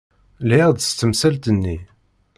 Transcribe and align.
Lhiɣ-d 0.49 0.79
s 0.83 0.91
temsalt-nni. 0.91 1.77